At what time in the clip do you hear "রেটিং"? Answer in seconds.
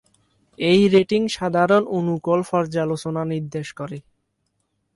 0.93-1.21